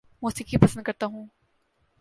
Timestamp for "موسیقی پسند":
0.21-0.83